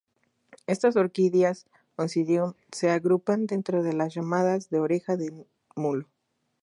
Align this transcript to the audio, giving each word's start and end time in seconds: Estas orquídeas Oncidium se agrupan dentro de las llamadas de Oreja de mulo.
Estas 0.65 0.95
orquídeas 0.95 1.65
Oncidium 1.95 2.53
se 2.71 2.89
agrupan 2.89 3.45
dentro 3.45 3.83
de 3.83 3.93
las 3.93 4.15
llamadas 4.15 4.71
de 4.71 4.79
Oreja 4.79 5.15
de 5.15 5.45
mulo. 5.75 6.09